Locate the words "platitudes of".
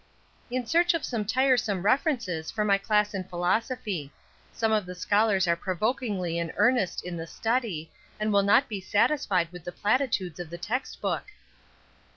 9.71-10.49